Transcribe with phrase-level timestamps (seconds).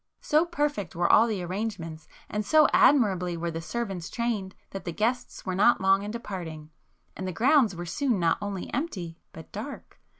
[0.21, 4.91] So perfect were all the arrangements, and so admirably were the servants trained, that the
[4.91, 9.99] guests were not long in departing,—and the grounds were soon not only empty, but dark.